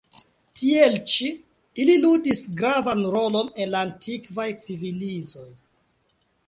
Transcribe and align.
Tiel 0.59 0.95
ĉi, 1.11 1.27
ili 1.83 1.97
ludis 2.07 2.41
gravan 2.63 3.05
rolon 3.17 3.55
en 3.65 3.73
la 3.75 3.87
antikvaj 3.91 4.51
civilizoj. 4.67 5.49